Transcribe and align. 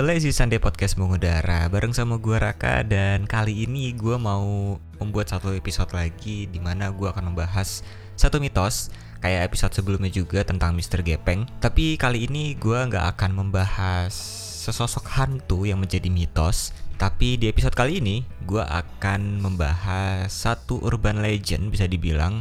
Lazy 0.00 0.32
Sunday 0.32 0.56
Podcast 0.56 0.96
mengudara 0.96 1.68
bareng 1.68 1.92
sama 1.92 2.16
gue 2.16 2.32
Raka 2.32 2.80
dan 2.88 3.28
kali 3.28 3.68
ini 3.68 3.92
gue 3.92 4.16
mau 4.16 4.80
membuat 4.96 5.28
satu 5.28 5.52
episode 5.52 5.92
lagi 5.92 6.48
di 6.48 6.56
mana 6.56 6.88
gue 6.88 7.04
akan 7.04 7.28
membahas 7.28 7.84
satu 8.16 8.40
mitos 8.40 8.88
kayak 9.20 9.52
episode 9.52 9.76
sebelumnya 9.76 10.08
juga 10.08 10.40
tentang 10.40 10.72
Mr. 10.72 11.04
Gepeng. 11.04 11.44
Tapi 11.60 12.00
kali 12.00 12.24
ini 12.24 12.56
gue 12.56 12.80
nggak 12.80 13.12
akan 13.12 13.44
membahas 13.44 14.16
sesosok 14.64 15.04
hantu 15.04 15.68
yang 15.68 15.76
menjadi 15.84 16.08
mitos. 16.08 16.72
Tapi 16.96 17.36
di 17.36 17.52
episode 17.52 17.76
kali 17.76 18.00
ini 18.00 18.24
gue 18.48 18.64
akan 18.64 19.44
membahas 19.44 20.32
satu 20.32 20.80
urban 20.80 21.20
legend 21.20 21.68
bisa 21.68 21.84
dibilang 21.84 22.40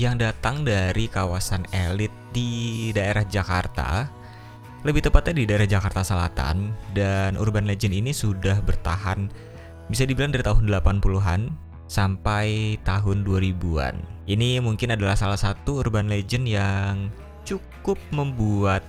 yang 0.00 0.16
datang 0.16 0.64
dari 0.64 1.12
kawasan 1.12 1.68
elit 1.76 2.12
di 2.32 2.88
daerah 2.96 3.28
Jakarta 3.28 4.19
lebih 4.80 5.04
tepatnya 5.04 5.34
di 5.36 5.44
daerah 5.44 5.68
Jakarta 5.68 6.00
Selatan 6.00 6.72
dan 6.96 7.36
urban 7.36 7.68
legend 7.68 7.92
ini 7.92 8.16
sudah 8.16 8.64
bertahan 8.64 9.28
bisa 9.92 10.06
dibilang 10.08 10.32
dari 10.32 10.46
tahun 10.46 10.70
80-an 10.70 11.50
sampai 11.90 12.78
tahun 12.86 13.26
2000-an. 13.26 14.24
Ini 14.30 14.62
mungkin 14.62 14.94
adalah 14.94 15.18
salah 15.18 15.36
satu 15.36 15.82
urban 15.82 16.06
legend 16.06 16.46
yang 16.46 17.10
cukup 17.42 17.98
membuat 18.14 18.86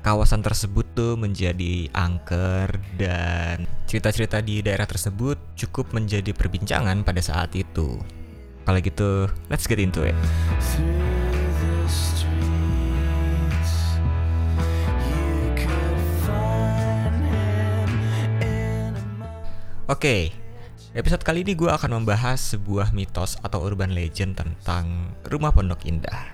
kawasan 0.00 0.40
tersebut 0.40 0.88
tuh 0.96 1.20
menjadi 1.20 1.92
angker 1.92 2.80
dan 2.96 3.68
cerita-cerita 3.84 4.40
di 4.40 4.64
daerah 4.64 4.88
tersebut 4.88 5.36
cukup 5.60 5.92
menjadi 5.92 6.32
perbincangan 6.32 7.04
pada 7.04 7.20
saat 7.20 7.52
itu. 7.52 8.00
Kalau 8.64 8.78
gitu, 8.80 9.28
let's 9.52 9.68
get 9.68 9.76
into 9.76 10.08
it. 10.08 10.16
Oke, 19.90 20.30
episode 20.94 21.26
kali 21.26 21.42
ini 21.42 21.58
gue 21.58 21.66
akan 21.66 21.98
membahas 21.98 22.54
sebuah 22.54 22.94
mitos 22.94 23.34
atau 23.42 23.58
urban 23.58 23.90
legend 23.90 24.38
tentang 24.38 25.10
rumah 25.26 25.50
pondok 25.50 25.82
indah. 25.82 26.30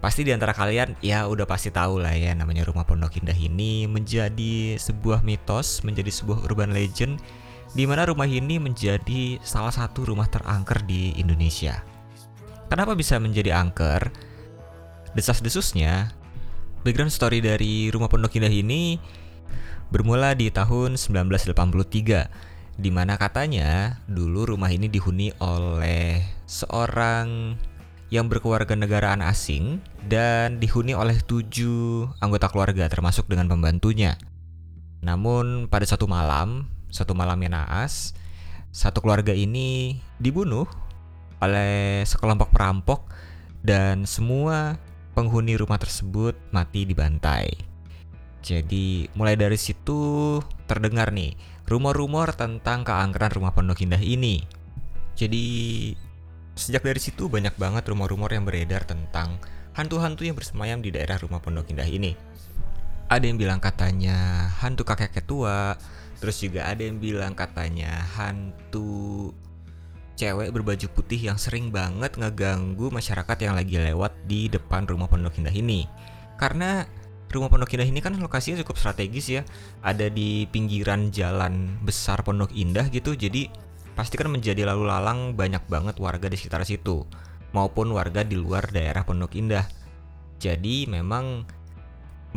Pasti 0.00 0.24
di 0.24 0.32
antara 0.32 0.56
kalian 0.56 0.96
ya 1.04 1.28
udah 1.28 1.44
pasti 1.44 1.68
tahu 1.68 2.00
lah 2.00 2.16
ya 2.16 2.32
namanya 2.32 2.64
rumah 2.64 2.88
pondok 2.88 3.20
indah 3.20 3.36
ini 3.36 3.84
menjadi 3.84 4.80
sebuah 4.80 5.20
mitos, 5.20 5.84
menjadi 5.84 6.08
sebuah 6.08 6.48
urban 6.48 6.72
legend 6.72 7.20
di 7.76 7.84
mana 7.84 8.08
rumah 8.08 8.24
ini 8.24 8.56
menjadi 8.56 9.36
salah 9.44 9.76
satu 9.76 10.08
rumah 10.08 10.32
terangker 10.32 10.88
di 10.88 11.12
Indonesia. 11.20 11.84
Kenapa 12.72 12.96
bisa 12.96 13.20
menjadi 13.20 13.52
angker? 13.52 14.08
Desas-desusnya, 15.12 16.08
background 16.88 17.12
story 17.12 17.44
dari 17.44 17.92
rumah 17.92 18.08
pondok 18.08 18.40
indah 18.40 18.48
ini 18.48 18.96
bermula 19.88 20.36
di 20.36 20.52
tahun 20.52 21.00
1983 21.00 22.76
di 22.78 22.90
mana 22.94 23.18
katanya 23.18 23.98
dulu 24.06 24.54
rumah 24.54 24.70
ini 24.70 24.86
dihuni 24.86 25.34
oleh 25.42 26.22
seorang 26.46 27.58
yang 28.08 28.30
berkeluarga 28.30 28.72
negaraan 28.72 29.20
asing 29.20 29.84
dan 30.08 30.56
dihuni 30.62 30.96
oleh 30.96 31.20
tujuh 31.20 32.08
anggota 32.24 32.48
keluarga 32.48 32.88
termasuk 32.88 33.28
dengan 33.28 33.50
pembantunya. 33.52 34.16
Namun 35.04 35.68
pada 35.68 35.84
satu 35.84 36.08
malam, 36.08 36.70
satu 36.88 37.12
malam 37.12 37.36
yang 37.44 37.52
naas, 37.52 38.16
satu 38.72 39.04
keluarga 39.04 39.36
ini 39.36 40.00
dibunuh 40.16 40.64
oleh 41.38 42.02
sekelompok 42.08 42.50
perampok 42.50 43.00
dan 43.60 44.08
semua 44.08 44.80
penghuni 45.12 45.58
rumah 45.58 45.76
tersebut 45.76 46.34
mati 46.54 46.88
dibantai. 46.88 47.77
Jadi 48.42 49.10
mulai 49.18 49.34
dari 49.34 49.58
situ 49.58 50.38
terdengar 50.70 51.10
nih 51.10 51.34
rumor-rumor 51.68 52.32
tentang 52.32 52.86
keangkeran 52.86 53.32
rumah 53.34 53.52
pondok 53.52 53.84
indah 53.84 54.00
ini. 54.00 54.40
Jadi 55.18 55.44
sejak 56.54 56.86
dari 56.86 56.98
situ 57.02 57.26
banyak 57.26 57.54
banget 57.58 57.86
rumor-rumor 57.90 58.30
yang 58.30 58.46
beredar 58.46 58.86
tentang 58.86 59.38
hantu-hantu 59.74 60.26
yang 60.26 60.34
bersemayam 60.34 60.82
di 60.82 60.90
daerah 60.90 61.18
rumah 61.18 61.38
pondok 61.38 61.70
indah 61.70 61.86
ini. 61.86 62.14
Ada 63.08 63.24
yang 63.24 63.38
bilang 63.40 63.60
katanya 63.62 64.50
hantu 64.60 64.84
kakek 64.84 65.24
tua, 65.24 65.78
terus 66.20 66.42
juga 66.44 66.68
ada 66.68 66.82
yang 66.84 67.00
bilang 67.00 67.32
katanya 67.32 68.04
hantu 68.18 69.32
cewek 70.18 70.50
berbaju 70.50 70.86
putih 70.92 71.30
yang 71.30 71.38
sering 71.38 71.70
banget 71.70 72.18
ngeganggu 72.18 72.90
masyarakat 72.90 73.38
yang 73.38 73.54
lagi 73.54 73.78
lewat 73.78 74.12
di 74.26 74.50
depan 74.50 74.84
rumah 74.84 75.06
pondok 75.06 75.38
indah 75.38 75.54
ini. 75.54 75.86
Karena 76.34 76.84
rumah 77.28 77.52
Pondok 77.52 77.76
Indah 77.76 77.88
ini 77.88 78.00
kan 78.00 78.16
lokasinya 78.16 78.60
cukup 78.64 78.80
strategis 78.80 79.28
ya. 79.28 79.42
Ada 79.84 80.08
di 80.08 80.48
pinggiran 80.48 81.12
jalan 81.12 81.76
besar 81.84 82.24
Pondok 82.24 82.52
Indah 82.56 82.88
gitu. 82.88 83.12
Jadi 83.12 83.48
pasti 83.92 84.14
kan 84.16 84.30
menjadi 84.30 84.64
lalu 84.64 84.88
lalang 84.88 85.34
banyak 85.34 85.64
banget 85.66 85.98
warga 85.98 86.30
di 86.30 86.38
sekitar 86.38 86.62
situ 86.62 87.02
maupun 87.52 87.90
warga 87.92 88.22
di 88.24 88.36
luar 88.36 88.68
daerah 88.70 89.04
Pondok 89.04 89.36
Indah. 89.36 89.66
Jadi 90.38 90.86
memang 90.86 91.44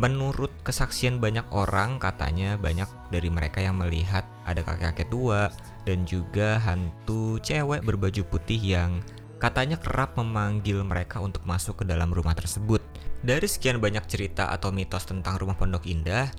menurut 0.00 0.50
kesaksian 0.64 1.20
banyak 1.20 1.44
orang 1.52 2.00
katanya 2.00 2.56
banyak 2.56 2.88
dari 3.12 3.28
mereka 3.28 3.60
yang 3.60 3.76
melihat 3.76 4.24
ada 4.48 4.64
kakek-kakek 4.64 5.12
tua 5.12 5.52
dan 5.84 6.08
juga 6.08 6.56
hantu 6.64 7.36
cewek 7.44 7.84
berbaju 7.84 8.22
putih 8.26 8.58
yang 8.58 9.04
katanya 9.42 9.74
kerap 9.74 10.14
memanggil 10.14 10.86
mereka 10.86 11.18
untuk 11.18 11.42
masuk 11.42 11.82
ke 11.82 11.84
dalam 11.90 12.14
rumah 12.14 12.30
tersebut. 12.38 12.78
Dari 13.26 13.50
sekian 13.50 13.82
banyak 13.82 14.06
cerita 14.06 14.54
atau 14.54 14.70
mitos 14.70 15.02
tentang 15.02 15.34
rumah 15.34 15.58
pondok 15.58 15.82
indah, 15.90 16.30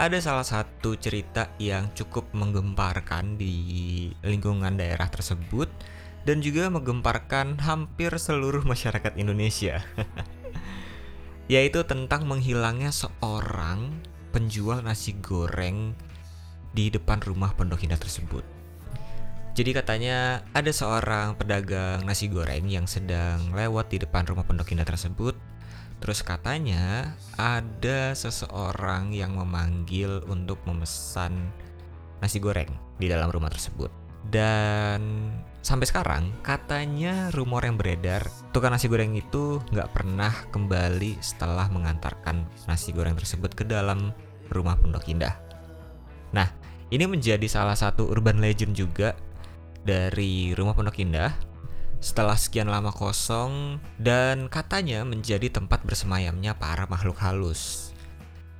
ada 0.00 0.16
salah 0.24 0.44
satu 0.44 0.96
cerita 0.96 1.52
yang 1.60 1.92
cukup 1.92 2.32
menggemparkan 2.32 3.36
di 3.36 4.08
lingkungan 4.24 4.80
daerah 4.80 5.04
tersebut 5.12 5.68
dan 6.24 6.40
juga 6.40 6.72
menggemparkan 6.72 7.60
hampir 7.60 8.16
seluruh 8.16 8.64
masyarakat 8.72 9.20
Indonesia. 9.20 9.84
Yaitu 11.52 11.84
tentang 11.84 12.24
menghilangnya 12.24 12.88
seorang 12.88 14.00
penjual 14.32 14.80
nasi 14.80 15.12
goreng 15.20 15.92
di 16.72 16.88
depan 16.88 17.20
rumah 17.20 17.52
pondok 17.52 17.84
indah 17.84 18.00
tersebut. 18.00 18.55
Jadi 19.56 19.72
katanya 19.72 20.44
ada 20.52 20.68
seorang 20.68 21.32
pedagang 21.40 22.04
nasi 22.04 22.28
goreng 22.28 22.68
yang 22.68 22.84
sedang 22.84 23.56
lewat 23.56 23.88
di 23.88 24.04
depan 24.04 24.28
rumah 24.28 24.44
pondok 24.44 24.76
indah 24.76 24.84
tersebut 24.84 25.32
Terus 26.00 26.20
katanya 26.20 27.16
ada 27.40 28.12
seseorang 28.12 29.16
yang 29.16 29.36
memanggil 29.36 30.20
untuk 30.28 30.60
memesan 30.68 31.48
nasi 32.20 32.40
goreng 32.40 32.68
di 33.00 33.08
dalam 33.08 33.32
rumah 33.32 33.48
tersebut. 33.48 33.88
Dan 34.26 35.30
sampai 35.62 35.86
sekarang 35.86 36.34
katanya 36.42 37.30
rumor 37.30 37.62
yang 37.62 37.78
beredar 37.78 38.26
tukang 38.50 38.74
nasi 38.74 38.90
goreng 38.90 39.14
itu 39.14 39.62
nggak 39.70 39.90
pernah 39.94 40.34
kembali 40.50 41.18
setelah 41.22 41.70
mengantarkan 41.70 42.44
nasi 42.66 42.90
goreng 42.90 43.14
tersebut 43.14 43.54
ke 43.54 43.62
dalam 43.62 44.10
rumah 44.50 44.74
Pondok 44.78 45.06
Indah. 45.10 45.38
Nah, 46.34 46.50
ini 46.90 47.06
menjadi 47.06 47.46
salah 47.46 47.78
satu 47.78 48.10
urban 48.10 48.42
legend 48.42 48.74
juga 48.74 49.14
dari 49.86 50.50
rumah 50.58 50.74
Pondok 50.74 50.98
Indah 50.98 51.30
setelah 52.02 52.36
sekian 52.36 52.68
lama 52.68 52.92
kosong 52.92 53.80
dan 53.96 54.50
katanya 54.52 55.06
menjadi 55.06 55.48
tempat 55.48 55.86
bersemayamnya 55.86 56.58
para 56.58 56.84
makhluk 56.90 57.16
halus. 57.22 57.94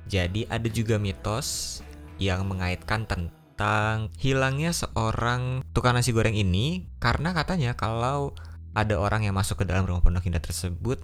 Jadi 0.07 0.47
ada 0.47 0.65
juga 0.71 0.95
mitos 0.97 1.79
yang 2.17 2.47
mengaitkan 2.47 3.05
tentang 3.05 4.09
hilangnya 4.17 4.71
seorang 4.71 5.61
tukang 5.75 5.93
nasi 5.93 6.15
goreng 6.15 6.33
ini 6.33 6.87
karena 6.97 7.35
katanya 7.35 7.75
kalau 7.75 8.31
ada 8.73 8.95
orang 8.97 9.27
yang 9.27 9.35
masuk 9.35 9.61
ke 9.61 9.65
dalam 9.67 9.85
rumah 9.85 10.01
pondok 10.01 10.29
indah 10.29 10.41
tersebut, 10.41 11.01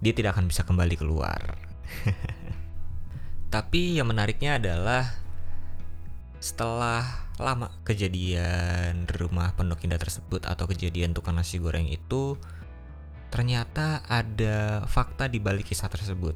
dia 0.00 0.14
tidak 0.16 0.38
akan 0.38 0.48
bisa 0.48 0.64
kembali 0.64 0.96
keluar. 0.96 1.58
Tapi 3.54 3.98
yang 3.98 4.08
menariknya 4.08 4.62
adalah 4.62 5.10
setelah 6.38 7.29
lama 7.40 7.72
kejadian 7.82 9.08
rumah 9.08 9.56
pondok 9.56 9.82
indah 9.84 9.98
tersebut 9.98 10.44
atau 10.44 10.68
kejadian 10.68 11.16
tukang 11.16 11.36
nasi 11.36 11.56
goreng 11.56 11.88
itu 11.88 12.36
ternyata 13.30 14.02
ada 14.10 14.84
fakta 14.90 15.30
di 15.30 15.38
balik 15.38 15.70
kisah 15.70 15.88
tersebut. 15.88 16.34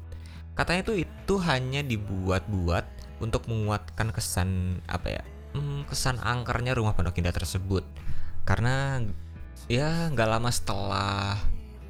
Katanya 0.55 0.87
itu 0.87 1.03
itu 1.03 1.35
hanya 1.43 1.83
dibuat-buat 1.83 2.85
untuk 3.19 3.47
menguatkan 3.51 4.15
kesan 4.15 4.79
apa 4.87 5.19
ya? 5.19 5.23
Hmm, 5.55 5.83
kesan 5.87 6.19
angkernya 6.19 6.75
rumah 6.75 6.95
pondok 6.95 7.19
indah 7.19 7.35
tersebut. 7.35 7.83
Karena 8.47 9.03
ya 9.67 10.07
nggak 10.11 10.29
lama 10.29 10.49
setelah 10.51 11.35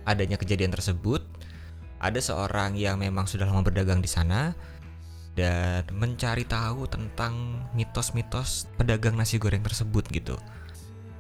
adanya 0.05 0.37
kejadian 0.37 0.73
tersebut, 0.73 1.21
ada 2.01 2.19
seorang 2.21 2.77
yang 2.77 3.01
memang 3.01 3.25
sudah 3.25 3.49
lama 3.49 3.65
berdagang 3.65 4.01
di 4.01 4.09
sana 4.09 4.53
dan 5.35 5.83
mencari 5.91 6.47
tahu 6.47 6.87
tentang 6.87 7.61
mitos-mitos 7.75 8.71
pedagang 8.79 9.19
nasi 9.19 9.35
goreng 9.35 9.61
tersebut 9.61 10.07
gitu. 10.09 10.39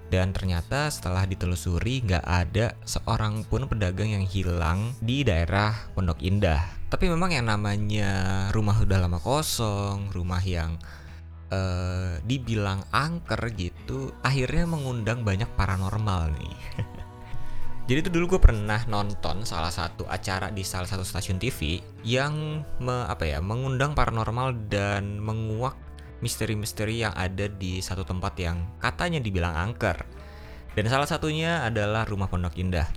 Dan 0.07 0.31
ternyata 0.31 0.87
setelah 0.87 1.27
ditelusuri 1.27 2.05
nggak 2.07 2.25
ada 2.25 2.79
seorang 2.87 3.43
pun 3.45 3.67
pedagang 3.67 4.15
yang 4.15 4.25
hilang 4.25 4.95
di 5.03 5.27
daerah 5.27 5.75
Pondok 5.91 6.23
Indah. 6.23 6.63
Tapi 6.87 7.11
memang 7.11 7.35
yang 7.35 7.51
namanya 7.51 8.47
rumah 8.55 8.79
udah 8.79 9.03
lama 9.03 9.19
kosong, 9.19 10.13
rumah 10.15 10.39
yang 10.39 10.79
uh, 11.51 12.21
dibilang 12.23 12.85
angker 12.93 13.51
gitu, 13.57 14.13
akhirnya 14.23 14.63
mengundang 14.69 15.25
banyak 15.25 15.49
paranormal 15.59 16.31
nih. 16.37 16.57
Jadi 17.85 18.01
itu 18.01 18.09
dulu 18.09 18.37
gue 18.37 18.41
pernah 18.41 18.81
nonton 18.89 19.45
salah 19.45 19.69
satu 19.69 20.09
acara 20.09 20.49
di 20.49 20.65
salah 20.65 20.89
satu 20.89 21.05
stasiun 21.05 21.37
TV 21.37 21.77
yang 22.01 22.65
me, 22.81 23.05
apa 23.05 23.29
ya 23.29 23.37
mengundang 23.45 23.93
paranormal 23.93 24.57
dan 24.73 25.21
menguak 25.21 25.77
misteri-misteri 26.25 27.05
yang 27.05 27.13
ada 27.13 27.45
di 27.45 27.77
satu 27.85 28.01
tempat 28.01 28.33
yang 28.41 28.57
katanya 28.81 29.21
dibilang 29.21 29.53
angker. 29.53 30.01
Dan 30.73 30.89
salah 30.89 31.05
satunya 31.05 31.61
adalah 31.61 32.09
Rumah 32.09 32.25
Pondok 32.25 32.57
Indah. 32.57 32.89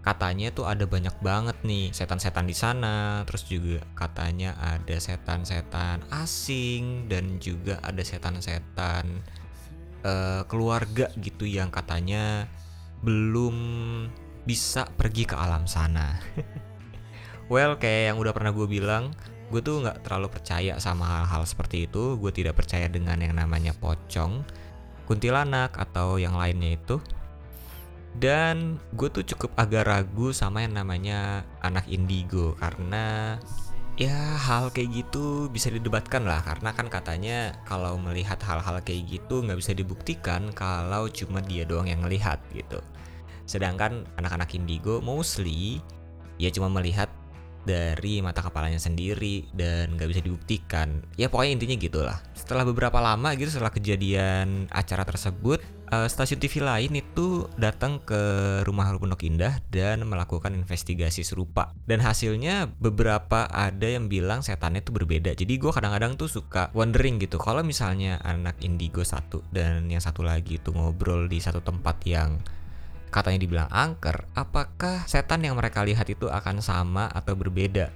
Katanya 0.00 0.54
tuh 0.54 0.64
ada 0.64 0.86
banyak 0.86 1.12
banget 1.20 1.60
nih 1.66 1.90
setan-setan 1.90 2.46
di 2.48 2.56
sana, 2.56 3.26
terus 3.26 3.44
juga 3.44 3.82
katanya 3.92 4.56
ada 4.56 4.96
setan-setan 4.96 6.06
asing 6.08 7.10
dan 7.10 7.36
juga 7.42 7.82
ada 7.84 8.00
setan-setan 8.00 9.20
uh, 10.06 10.42
keluarga 10.48 11.12
gitu 11.20 11.44
yang 11.44 11.68
katanya 11.68 12.48
belum 13.00 13.56
bisa 14.44 14.88
pergi 14.96 15.24
ke 15.28 15.36
alam 15.36 15.64
sana. 15.64 16.20
well, 17.52 17.76
kayak 17.76 18.12
yang 18.12 18.16
udah 18.20 18.32
pernah 18.32 18.52
gue 18.52 18.66
bilang, 18.68 19.12
gue 19.52 19.60
tuh 19.60 19.84
nggak 19.84 20.04
terlalu 20.06 20.28
percaya 20.32 20.76
sama 20.80 21.04
hal-hal 21.06 21.44
seperti 21.44 21.88
itu. 21.88 22.16
Gue 22.16 22.32
tidak 22.32 22.56
percaya 22.60 22.86
dengan 22.88 23.20
yang 23.20 23.36
namanya 23.36 23.76
pocong, 23.76 24.44
kuntilanak 25.08 25.76
atau 25.76 26.16
yang 26.16 26.36
lainnya 26.36 26.76
itu. 26.76 27.00
Dan 28.10 28.82
gue 28.98 29.06
tuh 29.06 29.22
cukup 29.22 29.54
agak 29.54 29.86
ragu 29.86 30.34
sama 30.34 30.66
yang 30.66 30.74
namanya 30.74 31.46
anak 31.62 31.86
indigo 31.86 32.58
karena 32.58 33.38
ya 33.98 34.14
hal 34.38 34.70
kayak 34.70 34.90
gitu 35.04 35.50
bisa 35.50 35.68
didebatkan 35.68 36.24
lah 36.24 36.40
karena 36.40 36.70
kan 36.72 36.86
katanya 36.86 37.52
kalau 37.66 37.98
melihat 38.00 38.38
hal-hal 38.42 38.80
kayak 38.80 39.06
gitu 39.06 39.42
nggak 39.42 39.58
bisa 39.58 39.72
dibuktikan 39.76 40.54
kalau 40.54 41.10
cuma 41.10 41.42
dia 41.42 41.66
doang 41.66 41.90
yang 41.90 42.00
melihat 42.00 42.40
gitu. 42.54 42.80
Sedangkan 43.44 44.06
anak-anak 44.16 44.54
indigo 44.54 45.02
mostly 45.02 45.82
ya 46.40 46.48
cuma 46.48 46.72
melihat 46.72 47.12
dari 47.64 48.24
mata 48.24 48.40
kepalanya 48.40 48.80
sendiri 48.80 49.48
dan 49.52 49.96
nggak 49.96 50.08
bisa 50.10 50.20
dibuktikan. 50.24 51.04
Ya 51.16 51.28
pokoknya 51.28 51.60
intinya 51.60 51.76
gitulah. 51.76 52.18
Setelah 52.32 52.64
beberapa 52.64 52.98
lama 52.98 53.36
gitu 53.36 53.52
setelah 53.52 53.70
kejadian 53.70 54.66
acara 54.72 55.04
tersebut, 55.04 55.60
uh, 55.92 56.08
stasiun 56.08 56.40
TV 56.40 56.62
lain 56.62 56.92
itu 56.96 57.46
datang 57.58 58.00
ke 58.02 58.18
rumah 58.64 58.90
Pondok 58.96 59.26
Indah 59.26 59.60
dan 59.68 60.06
melakukan 60.06 60.54
investigasi 60.54 61.26
serupa. 61.26 61.74
Dan 61.84 62.00
hasilnya 62.00 62.70
beberapa 62.78 63.46
ada 63.50 63.86
yang 63.86 64.06
bilang 64.08 64.40
setannya 64.40 64.82
itu 64.82 64.94
berbeda. 64.94 65.34
Jadi 65.36 65.58
gue 65.58 65.72
kadang-kadang 65.72 66.16
tuh 66.16 66.30
suka 66.30 66.72
wondering 66.72 67.20
gitu. 67.20 67.36
Kalau 67.36 67.60
misalnya 67.66 68.18
anak 68.22 68.62
indigo 68.64 69.02
satu 69.02 69.44
dan 69.50 69.86
yang 69.90 70.02
satu 70.02 70.24
lagi 70.24 70.58
itu 70.58 70.70
ngobrol 70.72 71.26
di 71.26 71.38
satu 71.42 71.60
tempat 71.60 72.02
yang 72.06 72.40
katanya 73.10 73.42
dibilang 73.42 73.68
angker, 73.68 74.24
apakah 74.38 75.04
setan 75.04 75.42
yang 75.42 75.58
mereka 75.58 75.82
lihat 75.82 76.06
itu 76.06 76.30
akan 76.30 76.62
sama 76.62 77.10
atau 77.10 77.34
berbeda? 77.34 77.90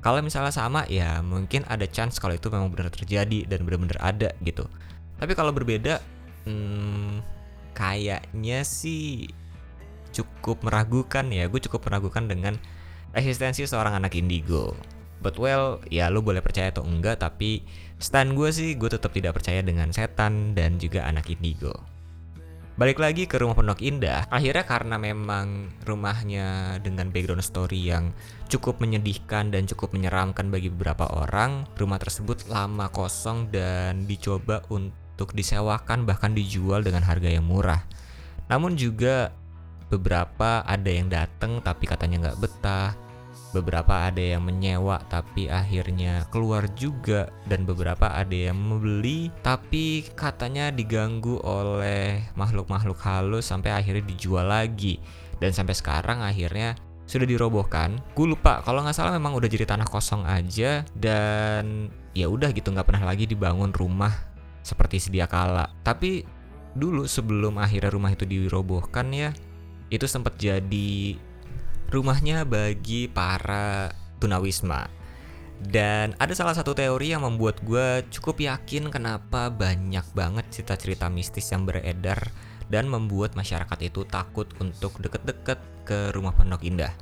Kalau 0.00 0.24
misalnya 0.24 0.54
sama, 0.54 0.88
ya 0.88 1.20
mungkin 1.20 1.66
ada 1.68 1.84
chance 1.84 2.16
kalau 2.16 2.32
itu 2.32 2.48
memang 2.48 2.72
benar 2.72 2.88
terjadi 2.88 3.44
dan 3.44 3.68
benar-benar 3.68 4.00
ada 4.00 4.32
gitu. 4.40 4.64
Tapi 5.20 5.36
kalau 5.36 5.52
berbeda, 5.52 6.00
hmm, 6.48 7.20
kayaknya 7.76 8.64
sih 8.64 9.28
cukup 10.16 10.64
meragukan 10.64 11.28
ya. 11.28 11.44
Gue 11.52 11.60
cukup 11.60 11.84
meragukan 11.90 12.24
dengan 12.24 12.56
eksistensi 13.12 13.68
seorang 13.68 14.00
anak 14.00 14.16
indigo. 14.16 14.72
But 15.20 15.36
well, 15.36 15.84
ya 15.92 16.08
lu 16.08 16.24
boleh 16.24 16.40
percaya 16.40 16.72
atau 16.72 16.80
enggak, 16.80 17.20
tapi 17.20 17.60
stand 18.00 18.32
gue 18.32 18.48
sih 18.48 18.72
gue 18.80 18.88
tetap 18.88 19.12
tidak 19.12 19.36
percaya 19.36 19.60
dengan 19.60 19.92
setan 19.92 20.56
dan 20.56 20.80
juga 20.80 21.04
anak 21.04 21.28
indigo. 21.28 21.76
Balik 22.78 23.02
lagi 23.02 23.26
ke 23.26 23.34
rumah 23.42 23.58
Pondok 23.58 23.82
Indah, 23.82 24.30
akhirnya 24.30 24.62
karena 24.62 24.94
memang 24.94 25.74
rumahnya 25.82 26.78
dengan 26.78 27.10
background 27.10 27.42
story 27.42 27.90
yang 27.90 28.14
cukup 28.46 28.78
menyedihkan 28.78 29.50
dan 29.50 29.66
cukup 29.66 29.90
menyeramkan 29.90 30.54
bagi 30.54 30.70
beberapa 30.70 31.10
orang, 31.10 31.66
rumah 31.74 31.98
tersebut 31.98 32.46
lama 32.46 32.86
kosong 32.94 33.50
dan 33.50 34.06
dicoba 34.06 34.62
untuk 34.70 35.34
disewakan 35.34 36.06
bahkan 36.06 36.30
dijual 36.30 36.80
dengan 36.86 37.02
harga 37.02 37.26
yang 37.26 37.44
murah. 37.44 37.82
Namun 38.46 38.78
juga 38.78 39.34
beberapa 39.90 40.62
ada 40.62 40.90
yang 40.90 41.10
datang 41.10 41.58
tapi 41.60 41.90
katanya 41.90 42.30
nggak 42.30 42.38
betah, 42.38 42.94
beberapa 43.50 44.06
ada 44.06 44.22
yang 44.22 44.46
menyewa 44.46 45.02
tapi 45.10 45.50
akhirnya 45.50 46.26
keluar 46.30 46.70
juga 46.78 47.30
dan 47.50 47.66
beberapa 47.66 48.10
ada 48.10 48.32
yang 48.34 48.58
membeli 48.58 49.30
tapi 49.42 50.06
katanya 50.14 50.70
diganggu 50.70 51.42
oleh 51.42 52.22
makhluk-makhluk 52.38 52.98
halus 53.02 53.50
sampai 53.50 53.74
akhirnya 53.74 54.06
dijual 54.06 54.46
lagi 54.46 55.02
dan 55.42 55.50
sampai 55.50 55.74
sekarang 55.74 56.22
akhirnya 56.22 56.78
sudah 57.10 57.26
dirobohkan. 57.26 57.98
Gue 58.14 58.30
lupa 58.30 58.62
kalau 58.62 58.86
nggak 58.86 58.94
salah 58.94 59.18
memang 59.18 59.34
udah 59.34 59.50
jadi 59.50 59.66
tanah 59.66 59.90
kosong 59.90 60.22
aja 60.22 60.86
dan 60.94 61.90
ya 62.14 62.30
udah 62.30 62.54
gitu 62.54 62.70
nggak 62.70 62.86
pernah 62.86 63.10
lagi 63.10 63.26
dibangun 63.26 63.74
rumah 63.74 64.14
seperti 64.62 65.02
sedia 65.02 65.26
kala. 65.26 65.74
Tapi 65.82 66.22
dulu 66.78 67.10
sebelum 67.10 67.58
akhirnya 67.58 67.90
rumah 67.90 68.14
itu 68.14 68.22
dirobohkan 68.22 69.10
ya 69.10 69.34
itu 69.90 70.06
sempat 70.06 70.38
jadi 70.38 71.18
rumahnya 71.90 72.46
bagi 72.46 73.10
para 73.10 73.90
tunawisma. 74.22 74.86
Dan 75.60 76.16
ada 76.16 76.32
salah 76.32 76.56
satu 76.56 76.72
teori 76.72 77.12
yang 77.12 77.20
membuat 77.20 77.60
gue 77.60 78.00
cukup 78.08 78.40
yakin 78.40 78.88
kenapa 78.88 79.52
banyak 79.52 80.06
banget 80.16 80.48
cerita-cerita 80.48 81.12
mistis 81.12 81.52
yang 81.52 81.68
beredar 81.68 82.32
dan 82.72 82.88
membuat 82.88 83.36
masyarakat 83.36 83.78
itu 83.84 84.08
takut 84.08 84.48
untuk 84.56 84.96
deket-deket 85.02 85.60
ke 85.84 86.14
rumah 86.16 86.32
Pondok 86.32 86.64
Indah. 86.64 86.94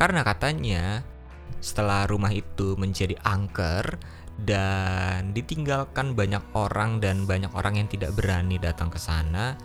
Karena 0.00 0.24
katanya 0.24 1.04
setelah 1.60 2.08
rumah 2.08 2.32
itu 2.32 2.72
menjadi 2.80 3.20
angker 3.20 4.00
dan 4.40 5.36
ditinggalkan 5.36 6.16
banyak 6.16 6.40
orang 6.56 7.04
dan 7.04 7.28
banyak 7.28 7.52
orang 7.52 7.84
yang 7.84 7.88
tidak 7.92 8.16
berani 8.16 8.56
datang 8.56 8.88
ke 8.88 8.96
sana, 8.96 9.60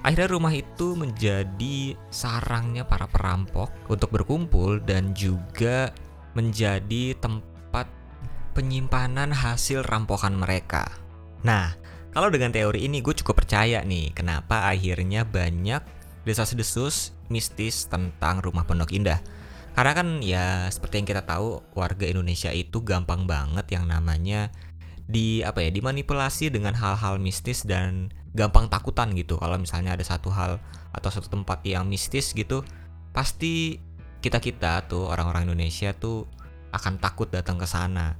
Akhirnya 0.00 0.32
rumah 0.32 0.52
itu 0.56 0.96
menjadi 0.96 1.92
sarangnya 2.08 2.88
para 2.88 3.04
perampok 3.04 3.68
untuk 3.92 4.08
berkumpul 4.16 4.80
dan 4.80 5.12
juga 5.12 5.92
menjadi 6.32 7.12
tempat 7.20 7.84
penyimpanan 8.56 9.28
hasil 9.28 9.84
rampokan 9.84 10.40
mereka. 10.40 10.88
Nah, 11.44 11.76
kalau 12.10 12.32
dengan 12.32 12.48
teori 12.48 12.88
ini 12.88 13.04
gue 13.04 13.12
cukup 13.12 13.44
percaya 13.44 13.84
nih 13.84 14.10
kenapa 14.16 14.72
akhirnya 14.72 15.22
banyak 15.28 15.84
desas-desus 16.24 17.12
mistis 17.30 17.86
tentang 17.86 18.40
rumah 18.40 18.64
Pondok 18.64 18.96
Indah. 18.96 19.20
Karena 19.76 19.92
kan 19.94 20.18
ya 20.18 20.66
seperti 20.66 21.00
yang 21.00 21.08
kita 21.08 21.22
tahu 21.22 21.62
warga 21.78 22.08
Indonesia 22.08 22.50
itu 22.50 22.82
gampang 22.82 23.24
banget 23.28 23.70
yang 23.70 23.86
namanya 23.86 24.50
di 25.10 25.42
apa 25.42 25.66
ya 25.66 25.74
dimanipulasi 25.74 26.54
dengan 26.54 26.72
hal-hal 26.78 27.18
mistis 27.18 27.66
dan 27.66 28.14
gampang 28.32 28.70
takutan 28.70 29.10
gitu. 29.18 29.36
Kalau 29.36 29.58
misalnya 29.58 29.98
ada 29.98 30.06
satu 30.06 30.30
hal 30.30 30.62
atau 30.94 31.10
satu 31.10 31.30
tempat 31.30 31.62
yang 31.66 31.86
mistis 31.86 32.30
gitu 32.30 32.62
pasti 33.10 33.82
kita 34.22 34.38
kita 34.38 34.86
tuh 34.86 35.10
orang-orang 35.10 35.50
Indonesia 35.50 35.90
tuh 35.90 36.30
akan 36.70 37.02
takut 37.02 37.26
datang 37.26 37.58
ke 37.58 37.66
sana. 37.66 38.14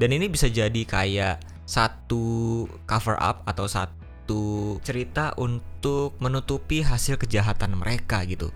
Dan 0.00 0.16
ini 0.16 0.32
bisa 0.32 0.48
jadi 0.48 0.80
kayak 0.88 1.44
satu 1.68 2.64
cover 2.88 3.20
up 3.20 3.44
atau 3.44 3.68
satu 3.68 4.80
cerita 4.80 5.36
untuk 5.36 6.16
menutupi 6.24 6.80
hasil 6.80 7.20
kejahatan 7.20 7.76
mereka 7.76 8.24
gitu. 8.24 8.48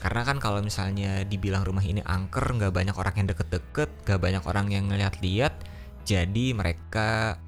Karena 0.00 0.24
kan 0.24 0.40
kalau 0.40 0.64
misalnya 0.64 1.28
dibilang 1.28 1.60
rumah 1.68 1.84
ini 1.84 2.00
angker 2.00 2.40
nggak 2.56 2.72
banyak 2.72 2.96
orang 2.96 3.14
yang 3.20 3.28
deket-deket 3.28 3.92
nggak 4.08 4.20
banyak 4.20 4.42
orang 4.48 4.66
yang 4.72 4.88
ngeliat-liat 4.88 5.52
jadi 6.04 6.56
mereka 6.56 7.38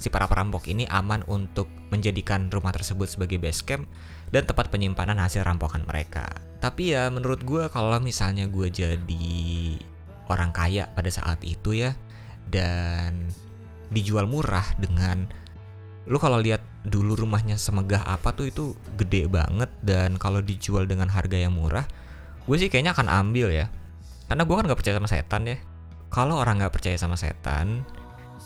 si 0.00 0.08
para 0.08 0.24
perampok 0.24 0.64
ini 0.72 0.88
aman 0.88 1.20
untuk 1.28 1.68
menjadikan 1.92 2.48
rumah 2.48 2.72
tersebut 2.72 3.04
sebagai 3.04 3.36
base 3.36 3.60
camp 3.60 3.84
dan 4.32 4.48
tempat 4.48 4.72
penyimpanan 4.72 5.20
hasil 5.20 5.44
rampokan 5.44 5.84
mereka. 5.84 6.24
Tapi 6.64 6.96
ya 6.96 7.12
menurut 7.12 7.44
gue 7.44 7.68
kalau 7.68 8.00
misalnya 8.00 8.48
gue 8.48 8.72
jadi 8.72 9.36
orang 10.32 10.56
kaya 10.56 10.88
pada 10.96 11.12
saat 11.12 11.44
itu 11.44 11.76
ya 11.76 11.92
dan 12.48 13.28
dijual 13.92 14.24
murah 14.24 14.64
dengan 14.80 15.28
lu 16.08 16.16
kalau 16.16 16.40
lihat 16.40 16.64
dulu 16.80 17.12
rumahnya 17.12 17.60
semegah 17.60 18.00
apa 18.08 18.32
tuh 18.32 18.48
itu 18.48 18.64
gede 18.96 19.28
banget. 19.28 19.68
Dan 19.84 20.16
kalau 20.16 20.40
dijual 20.40 20.88
dengan 20.88 21.12
harga 21.12 21.36
yang 21.36 21.52
murah 21.52 21.84
gue 22.48 22.56
sih 22.56 22.72
kayaknya 22.72 22.96
akan 22.96 23.12
ambil 23.12 23.52
ya. 23.52 23.68
Karena 24.32 24.48
gue 24.48 24.54
kan 24.56 24.64
nggak 24.64 24.80
percaya 24.80 24.96
sama 24.96 25.10
setan 25.12 25.42
ya. 25.44 25.58
Kalau 26.08 26.40
orang 26.40 26.64
nggak 26.64 26.72
percaya 26.72 26.96
sama 26.96 27.20
setan 27.20 27.84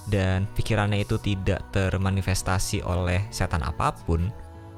dan 0.08 0.44
pikirannya 0.52 1.04
itu 1.04 1.16
tidak 1.16 1.64
termanifestasi 1.73 2.84
oleh 2.84 3.25
setan 3.32 3.64
apa 3.64 3.96
pun, 4.04 4.28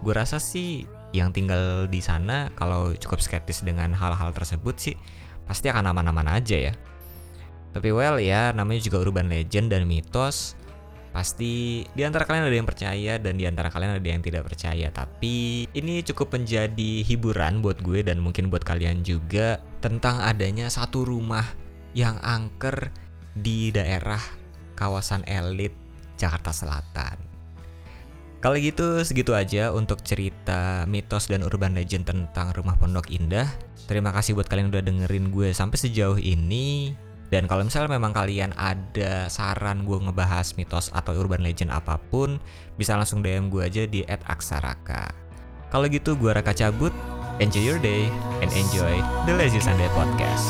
gue 0.02 0.14
rasa 0.14 0.38
sih 0.38 0.87
yang 1.14 1.33
tinggal 1.35 1.88
di 1.88 2.02
sana 2.02 2.52
kalau 2.54 2.92
cukup 2.95 3.23
skeptis 3.23 3.64
dengan 3.64 3.95
hal-hal 3.97 4.30
tersebut 4.37 4.75
sih 4.76 4.97
pasti 5.47 5.71
akan 5.71 5.95
aman-aman 5.95 6.26
aja 6.38 6.71
ya. 6.71 6.75
Tapi 7.76 7.92
well 7.92 8.16
ya, 8.16 8.56
namanya 8.56 8.80
juga 8.83 9.04
urban 9.04 9.28
legend 9.28 9.68
dan 9.68 9.85
mitos. 9.85 10.56
Pasti 11.12 11.85
di 11.97 12.02
antara 12.04 12.28
kalian 12.28 12.45
ada 12.49 12.56
yang 12.56 12.68
percaya 12.68 13.16
dan 13.16 13.40
di 13.40 13.49
antara 13.49 13.73
kalian 13.73 14.00
ada 14.00 14.09
yang 14.09 14.21
tidak 14.21 14.49
percaya. 14.49 14.88
Tapi 14.92 15.64
ini 15.73 16.04
cukup 16.04 16.37
menjadi 16.37 17.04
hiburan 17.04 17.64
buat 17.64 17.80
gue 17.80 18.04
dan 18.04 18.21
mungkin 18.21 18.52
buat 18.52 18.64
kalian 18.64 19.00
juga 19.00 19.61
tentang 19.80 20.21
adanya 20.21 20.68
satu 20.68 21.09
rumah 21.09 21.45
yang 21.97 22.21
angker 22.21 22.92
di 23.33 23.73
daerah 23.73 24.21
kawasan 24.76 25.25
elit 25.25 25.73
Jakarta 26.21 26.52
Selatan. 26.52 27.16
Kalau 28.45 28.56
gitu 28.61 29.00
segitu 29.02 29.33
aja 29.33 29.73
untuk 29.73 30.04
cerita 30.04 30.85
mitos 30.87 31.26
dan 31.26 31.42
urban 31.42 31.75
legend 31.75 32.06
tentang 32.06 32.52
Rumah 32.52 32.76
Pondok 32.78 33.11
Indah. 33.11 33.49
Terima 33.88 34.12
kasih 34.12 34.37
buat 34.37 34.47
kalian 34.47 34.71
udah 34.71 34.85
dengerin 34.85 35.33
gue 35.33 35.50
sampai 35.50 35.80
sejauh 35.80 36.21
ini. 36.21 36.95
Dan 37.26 37.50
kalau 37.50 37.66
misalnya 37.66 37.99
memang 37.99 38.14
kalian 38.14 38.54
ada 38.54 39.26
saran 39.26 39.83
gue 39.83 39.99
ngebahas 39.99 40.54
mitos 40.54 40.95
atau 40.95 41.18
urban 41.18 41.42
legend 41.42 41.75
apa 41.75 41.99
pun, 41.99 42.38
bisa 42.78 42.95
langsung 42.95 43.18
DM 43.18 43.50
gue 43.50 43.66
aja 43.66 43.83
di 43.83 44.06
@aksaraka. 44.06 45.11
Kalau 45.75 45.90
gitu 45.90 46.14
gue 46.14 46.30
Raka 46.30 46.54
cabut. 46.54 46.95
Enjoy 47.37 47.61
your 47.61 47.83
day 47.83 48.09
and 48.40 48.49
enjoy 48.56 48.97
the 49.28 49.35
Lazy 49.37 49.61
Sunday 49.61 49.90
podcast. 49.92 50.49